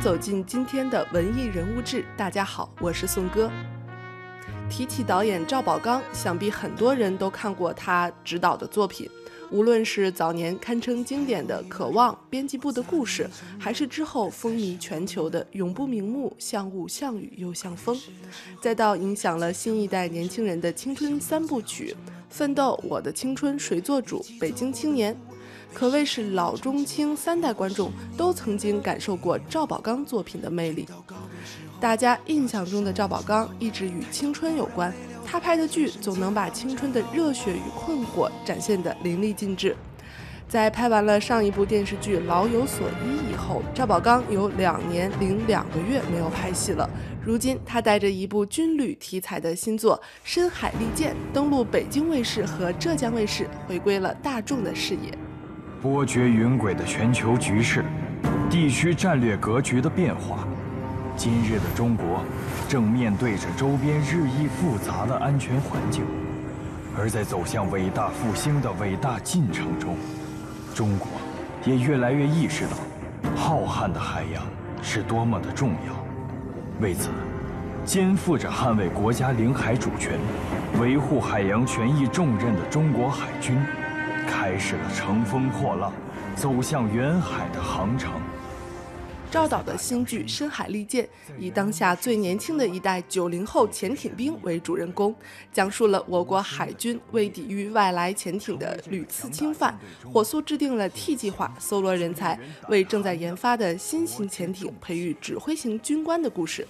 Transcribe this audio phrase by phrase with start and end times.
[0.00, 2.04] 走进今天的文艺人物志。
[2.16, 3.50] 大家好，我是宋哥。
[4.70, 9.10] 提起导演赵宝刚，想必很多人都看过他执导的作品。
[9.50, 13.24] 无论是早年堪称经典的《渴望》《编辑部的故事》，
[13.60, 17.96] 还是之后风靡全球的《永不瞑目》《像雾像雨又像风》，
[18.60, 21.96] 再到影响了新一代年轻人的青春三部曲
[22.28, 25.12] 《奋斗》《我的青春谁做主》《北京青年》，
[25.74, 30.86] 可谓是老中青三代观众都曾经感受过赵宝刚作品的魅力。
[31.80, 34.92] 大家印象中的赵宝刚一直与青春有关。
[35.24, 39.76] 他拍的剧总能把青春的热血与困惑展现得淋漓尽致。
[40.48, 46.88] 在拍完了上一部电视剧《老有所依》以后，赵宝刚有两年零两个月没有拍戏了。
[47.22, 49.94] 如今，他带着一部军旅题材的新作
[50.24, 55.27] 《深海利剑》登陆北京卫视和浙江卫视，回归了大众的视野。
[55.80, 57.84] 波谲云诡的全球局势，
[58.50, 60.38] 地区战略格局的变化。
[61.16, 62.24] 今日的中国，
[62.68, 66.02] 正面对着周边日益复杂的安全环境，
[66.98, 69.96] 而在走向伟大复兴的伟大进程中，
[70.74, 71.06] 中国
[71.64, 74.42] 也越来越意识到，浩瀚的海洋
[74.82, 75.94] 是多么的重要。
[76.80, 77.10] 为此，
[77.84, 80.18] 肩负着捍卫国家领海主权、
[80.80, 83.56] 维护海洋权益重任的中国海军，
[84.28, 85.90] 开始了乘风破浪、
[86.36, 88.12] 走向远海的航程。
[89.30, 91.04] 赵导的新剧《深海利剑》
[91.38, 95.14] 以当下最年轻的一代九零后潜艇兵为主人公，
[95.52, 99.78] 讲述了我国海军为抵御外来潜艇的屡次侵犯，
[100.12, 106.66] 火速制定了 T 计划，搜罗人才，为正在研发的新型潜艇培育指挥型军官的故事。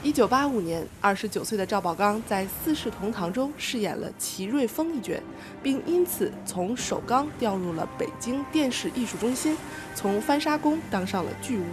[0.00, 5.20] 一九八五年，二十九岁的赵宝刚在《四世同堂》中饰演了齐瑞峰一角，
[5.60, 9.56] 并因此从首钢调入了北京电视艺术中心，
[9.96, 11.64] 从翻砂工当上了剧务，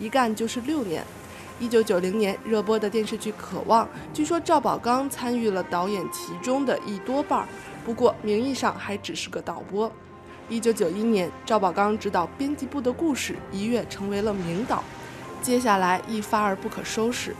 [0.00, 1.04] 一干就是六年。
[1.60, 7.48] 一九九零年热播的电视剧《渴望》，据说赵宝刚参与了导演其中的一多半儿，
[7.84, 9.90] 不过名义上还只是个导播。
[10.48, 14.82] 一九九一年，赵宝刚执导《编辑部的故事》，一跃成为了名导，
[15.40, 17.32] 接下来一发而不可收拾。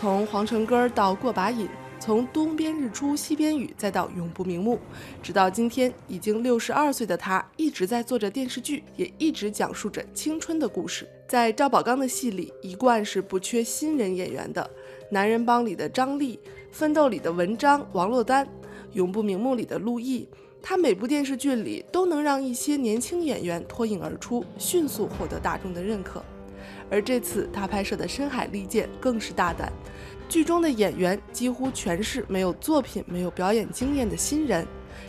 [0.00, 4.78] 从皇城根儿到过把瘾，从东边日出西边雨，再到永不瞑目，
[5.20, 11.04] 直到今天已经六十二岁的他，一直在做着电视剧，也一直讲述着青春的故事。
[11.26, 14.62] 在赵宝刚的戏里，一贯是不缺新人演员的，
[15.10, 16.38] 《男人帮》里的张力，
[16.70, 18.46] 《奋斗》里的文章、王珞丹，
[18.92, 20.28] 《永不瞑目》里的陆毅，
[20.62, 26.22] 他每部电视剧里都能让一些年轻演员脱颖而出，迅速获得大众的认可。
[26.90, 29.72] 而这次他拍摄的《深海利剑》更是大胆，
[30.28, 34.66] 剧中的演员几乎全是没有作品、没有表演经验的新人。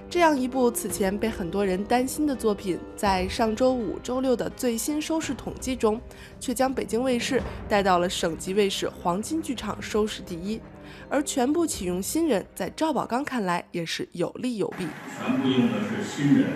[0.09, 5.99] 这样一部此前被很多人担心的作品，在上周五、周六的最新收视统计中，
[6.39, 10.59] 却将北京卫视带到了省级卫视黄金剧场收视第一。
[11.07, 14.87] 而全部启用新人，在赵宝刚看来也是有利有弊。
[15.17, 16.47] 全部用的是新人，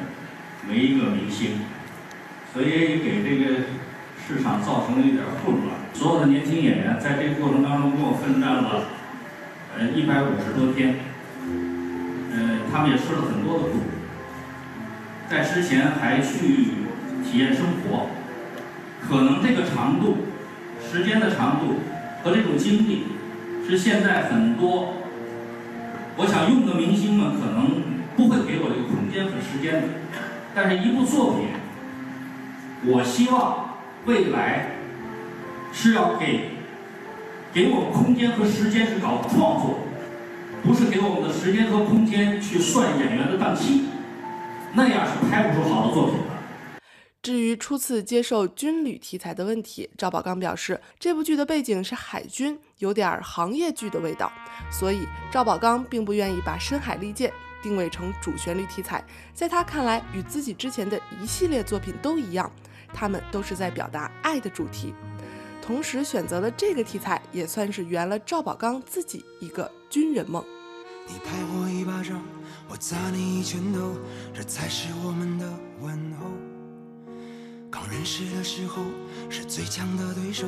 [0.67, 1.59] 没一个明星，
[2.53, 3.61] 所以给这个。
[4.25, 8.85] 市场造成了一点混乱，所有的年轻演员在这个过程当中跟我奋战了，
[9.77, 10.95] 呃，一百五十多天，
[12.31, 13.79] 呃，他们也吃了很多的苦，
[15.29, 16.87] 在之前还去
[17.21, 18.07] 体验生活，
[19.05, 20.19] 可能这个长度、
[20.81, 21.81] 时间的长度
[22.23, 23.03] 和这种经历，
[23.67, 24.93] 是现在很多
[26.15, 27.83] 我想用的明星们可能
[28.15, 29.87] 不会给我这个空间和时间的，
[30.55, 31.47] 但是一部作品，
[32.85, 33.62] 我希望。
[34.05, 34.69] 未来
[35.71, 36.49] 是要给
[37.53, 39.79] 给我们空间和时间去搞创作，
[40.61, 43.85] 不是给我们的时间和空间去算演员的档期，
[44.73, 46.33] 那样是拍不出好的作品的。
[47.21, 54.29] 至于初次接受军旅题材的问题，赵宝刚表示，这部剧的背景是海军，有点行业剧的味道，
[54.69, 57.29] 所以赵宝刚并不愿意把《深海利剑》
[57.63, 59.01] 定位成主旋律题材。
[59.33, 62.51] 在他看来，与自己之前的一系列作品都一样。
[62.93, 64.93] 他们都是在表达爱的主题，
[65.61, 70.43] 同时选择了这个题材，也算是圆了赵宝刚自己一个军人梦。
[71.07, 72.21] 你拍我一巴掌，
[72.69, 73.95] 我砸你一拳头，
[74.33, 75.45] 这才是我们的
[75.81, 76.27] 问候。
[77.69, 78.83] 刚认识的时候
[79.29, 80.45] 是最强的对手，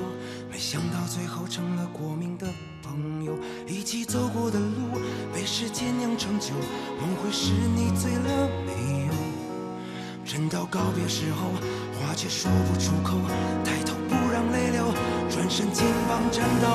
[0.49, 2.47] 没想到最后成了过命的
[2.83, 3.35] 朋友。
[3.67, 5.01] 一起走过的路
[5.33, 6.53] 被时间酿成酒，
[7.01, 9.13] 梦会使你醉了没有？
[10.23, 11.49] 真到告别时候。
[12.05, 13.17] 话却说不出口，
[13.63, 14.93] 抬头不让泪流，
[15.27, 16.67] 转身肩膀颤抖。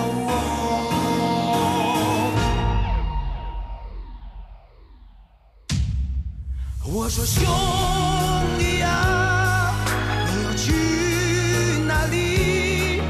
[6.93, 7.45] 我说兄
[8.59, 9.73] 弟啊，
[10.27, 10.73] 你要去
[11.87, 13.01] 哪里？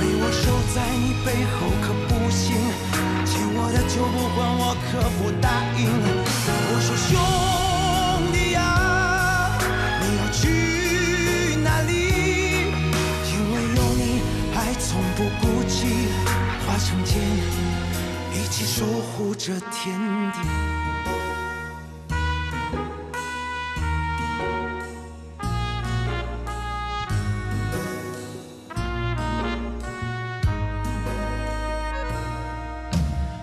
[0.00, 2.56] 没我守在你背后可不行，
[3.24, 5.46] 欠我的就不还，我可不答
[5.78, 5.86] 应。
[6.72, 7.69] 我说兄。
[18.70, 19.98] 守护着天
[20.30, 20.38] 地。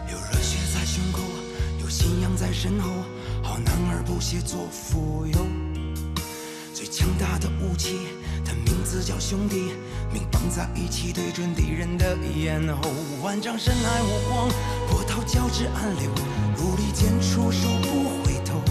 [0.10, 1.20] 有热血在胸口，
[1.82, 2.90] 有信仰在身后，
[3.44, 5.46] 好男儿不屑做富有。
[6.74, 7.98] 最强大的武器，
[8.46, 9.74] 它名字叫兄弟，
[10.14, 12.90] 命绑在一起，对准敌人的咽喉。
[13.22, 14.48] 万丈深海无光，
[14.88, 16.10] 波涛交织暗流，
[16.56, 18.62] 如利剑出手不回头。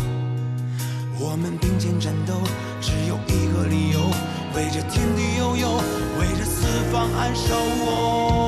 [1.19, 2.33] 我们并肩战斗，
[2.81, 4.01] 只有一个理由，
[4.55, 5.77] 为这天地悠悠，
[6.19, 8.46] 为这四方安守。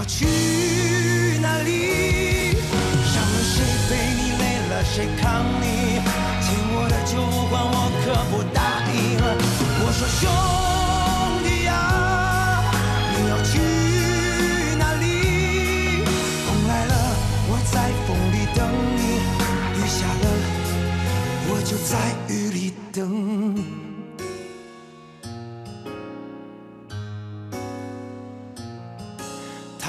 [0.00, 0.24] 要去
[1.42, 2.56] 哪里？
[3.04, 6.00] 伤了谁陪你，累了谁扛你？
[6.40, 8.58] 欠我的酒不还，我可不答
[8.94, 8.96] 应。
[9.84, 10.22] 我说兄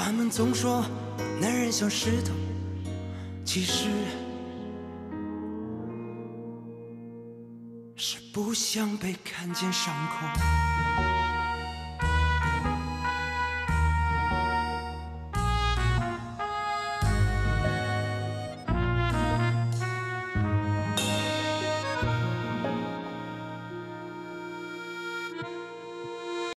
[0.04, 0.84] 他们总说
[1.40, 2.32] 男人像石头，
[3.44, 3.84] 其实
[7.94, 10.26] 是不想被看见伤口。